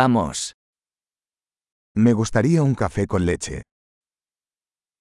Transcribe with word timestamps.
Vamos. 0.00 0.52
Me 1.94 2.12
gustaría 2.12 2.62
un 2.62 2.74
café 2.74 3.06
con 3.06 3.24
leche. 3.24 3.62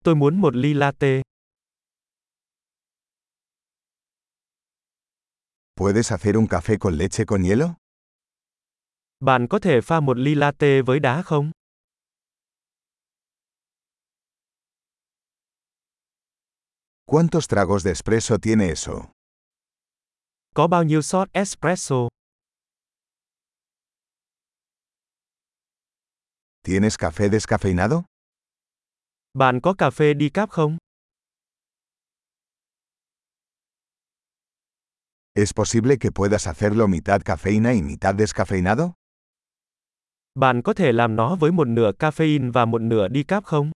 Tôi 0.04 0.16
muốn 0.16 0.40
một 0.40 0.56
ly 0.56 0.74
latte. 0.74 1.22
¿Puedes 5.76 6.12
hacer 6.14 6.38
un 6.38 6.48
café 6.48 6.80
con 6.80 6.98
leche 6.98 7.26
con 7.26 7.44
hielo? 7.44 7.76
Bạn 9.20 9.48
có 9.50 9.60
thể 9.60 9.82
pha 9.82 10.00
một 10.00 10.18
ly 10.18 10.36
latte 10.36 10.82
với 10.82 11.00
đá 11.00 11.22
không? 11.22 11.52
¿Cuántos 17.06 17.48
tragos 17.48 17.84
de 17.84 17.92
espresso 17.92 18.38
tiene 18.38 18.70
eso? 18.70 19.12
Có 20.54 20.68
bao 20.68 20.84
nhiêu 20.84 21.02
shot 21.02 21.30
espresso? 21.34 22.08
¿Tienes 26.66 26.98
café 26.98 27.30
descafeinado? 27.30 28.04
Bạn 29.34 29.60
có 29.62 29.74
cà 29.78 29.90
phê 29.90 30.14
decaf 30.14 30.48
không? 30.50 30.78
¿Es 35.36 35.54
posible 35.54 35.98
que 35.98 36.12
puedas 36.12 36.48
hacerlo 36.48 36.88
mitad 36.88 37.22
cafeína 37.22 37.74
y 37.74 37.82
mitad 37.84 38.16
descafeinado? 38.16 38.92
Bạn 40.36 40.62
có 40.62 40.74
thể 40.74 40.92
làm 40.92 41.16
nó 41.16 41.36
với 41.36 41.52
một 41.52 41.68
nửa 41.68 41.92
caffeine 42.00 42.52
và 42.52 42.66
một 42.66 42.82
nửa 42.82 43.08
decaf 43.08 43.42
không? 43.42 43.72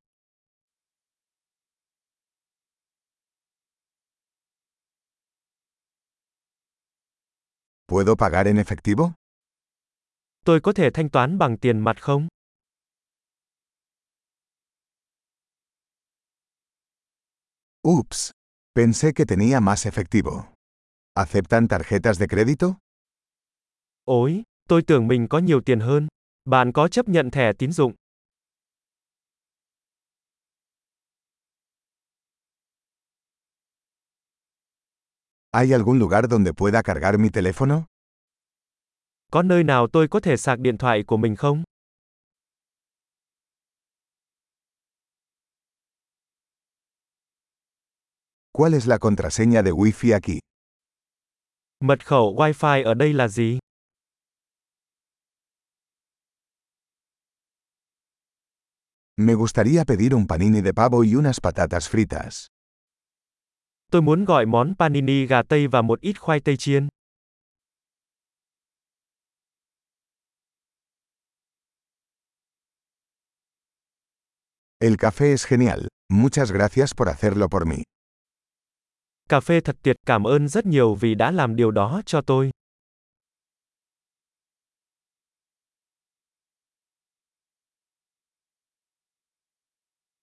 ¿Puedo 7.87 8.15
pagar 8.15 8.47
en 8.47 8.55
efectivo? 8.57 9.11
Tôi 10.45 10.59
có 10.61 10.73
thể 10.73 10.89
thanh 10.93 11.09
toán 11.09 11.37
bằng 11.37 11.57
tiền 11.57 11.79
mặt 11.79 12.01
không? 12.01 12.27
Ups. 17.89 18.31
Pensé 18.75 19.13
que 19.13 19.25
tenía 19.25 19.59
más 19.59 19.87
efectivo. 19.87 20.53
¿Aceptan 21.15 21.67
tarjetas 21.67 22.19
de 22.19 22.27
crédito? 22.27 22.77
Ôi, 24.05 24.43
tôi 24.67 24.81
tưởng 24.81 25.07
mình 25.07 25.27
có 25.27 25.39
nhiều 25.39 25.61
tiền 25.61 25.79
hơn. 25.79 26.07
Bạn 26.45 26.71
có 26.71 26.87
chấp 26.87 27.09
nhận 27.09 27.31
thẻ 27.31 27.53
tín 27.53 27.71
dụng? 27.71 27.93
¿Hay 35.51 35.73
algún 35.73 35.99
lugar 35.99 36.29
donde 36.29 36.53
pueda 36.53 36.81
cargar 36.81 37.19
mi 37.19 37.29
teléfono? 37.29 37.83
Có 39.31 39.41
nơi 39.43 39.63
nào 39.63 39.87
tôi 39.87 40.07
có 40.07 40.19
thể 40.19 40.37
sạc 40.37 40.59
điện 40.59 40.77
thoại 40.77 41.03
của 41.03 41.17
mình 41.17 41.35
không? 41.35 41.63
¿Cuál 48.59 48.73
es 48.73 48.87
la 48.87 48.99
contraseña 48.99 49.63
de 49.63 49.71
Wi-Fi 49.71 50.13
aquí? 50.13 50.39
Mật 51.79 52.05
khẩu 52.05 52.35
Wi-Fi 52.37 52.83
ở 52.83 52.93
đây 52.93 53.13
là 53.13 53.27
gì? 53.27 53.59
Me 59.17 59.33
gustaría 59.33 59.85
pedir 59.85 60.13
un 60.13 60.27
panini 60.27 60.61
de 60.61 60.73
pavo 60.73 61.03
y 61.05 61.15
unas 61.15 61.39
patatas 61.39 61.89
fritas. 61.89 62.47
Tôi 63.91 64.01
muốn 64.01 64.25
gọi 64.25 64.45
món 64.45 64.75
panini 64.77 65.25
gà 65.25 65.43
tây 65.43 65.67
và 65.67 65.81
một 65.81 66.01
ít 66.01 66.19
khoai 66.19 66.39
tây 66.39 66.57
chiên. 66.57 66.87
El 74.79 74.97
café 74.97 75.33
es 75.33 75.45
genial. 75.45 75.87
Muchas 76.09 76.51
gracias 76.51 76.93
por 76.93 77.07
hacerlo 77.07 77.47
por 77.47 77.65
mí. 77.65 77.83
Cà 79.29 79.39
phê 79.39 79.59
thật 79.61 79.75
tuyệt, 79.81 79.95
cảm 80.05 80.23
ơn 80.23 80.47
rất 80.47 80.65
nhiều 80.65 80.95
vì 80.95 81.15
đã 81.15 81.31
làm 81.31 81.55
điều 81.55 81.71
đó 81.71 82.01
cho 82.05 82.21
tôi. 82.21 82.51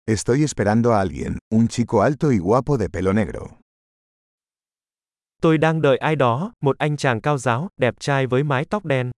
Estoy 0.06 0.41
esperando 0.41 0.91
a 0.91 0.97
alguien, 0.97 1.38
un 1.50 1.68
chico 1.68 2.02
alto 2.02 2.29
y 2.29 2.38
guapo 2.38 2.78
de 2.78 2.88
pelo 2.88 3.13
negro. 3.13 3.40
Tôi 5.41 5.58
đang 5.58 5.81
đợi 5.81 5.97
ai 5.97 6.16
đó, 6.16 6.53
một 6.62 6.78
anh 6.78 6.97
chàng 6.97 7.22
cao 7.22 7.38
giáo, 7.38 7.69
đẹp 7.78 8.00
trai 8.00 8.28
với 8.28 8.44
mái 8.44 8.66
tóc 8.66 8.85
đen. 8.85 9.12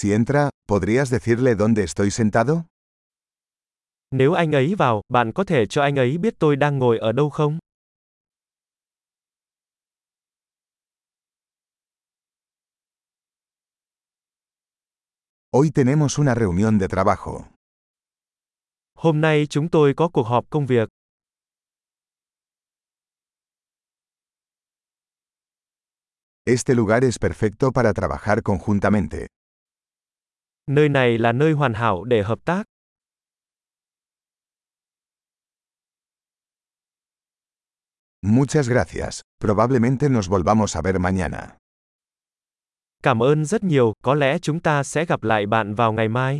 Si 0.00 0.12
entra, 0.12 0.50
¿podrías 0.68 1.10
decirle 1.10 1.56
dónde 1.56 1.82
estoy 1.82 2.10
sentado? 2.12 2.64
Nếu 4.10 4.32
anh 4.32 4.54
ấy 4.54 4.74
vào, 4.74 5.02
bạn 5.08 5.32
có 5.32 5.44
thể 5.44 5.66
cho 5.66 5.82
anh 5.82 5.96
ấy 5.98 6.18
biết 6.18 6.34
tôi 6.38 6.56
đang 6.56 6.78
ngồi 6.78 6.98
ở 6.98 7.12
đâu 7.12 7.30
không? 7.30 7.58
Hoy 15.52 15.70
tenemos 15.74 16.18
una 16.18 16.34
reunión 16.34 16.78
de 16.80 16.86
trabajo. 16.88 17.44
Hôm 18.94 19.20
nay 19.20 19.46
chúng 19.50 19.68
tôi 19.68 19.94
có 19.96 20.08
cuộc 20.08 20.26
họp 20.26 20.44
công 20.50 20.66
việc. 20.66 20.88
Este 26.46 26.74
lugar 26.74 27.04
es 27.04 27.18
perfecto 27.18 27.72
para 27.72 27.92
trabajar 27.92 28.42
conjuntamente. 28.42 29.37
Nơi 30.68 30.88
này 30.88 31.18
là 31.18 31.32
nơi 31.32 31.52
hoàn 31.52 31.74
hảo 31.74 32.04
để 32.04 32.22
hợp 32.22 32.38
tác. 32.44 32.66
Muchas 38.22 38.68
gracias. 38.68 39.20
Probablemente 39.40 40.08
nos 40.08 40.28
volvamos 40.28 40.76
a 40.76 40.80
ver 40.82 40.96
mañana. 40.96 41.56
Cảm 43.02 43.22
ơn 43.22 43.44
rất 43.44 43.64
nhiều, 43.64 43.92
có 44.02 44.14
lẽ 44.14 44.38
chúng 44.38 44.60
ta 44.60 44.82
sẽ 44.82 45.04
gặp 45.04 45.22
lại 45.22 45.46
bạn 45.46 45.74
vào 45.74 45.92
ngày 45.92 46.08
mai. 46.08 46.38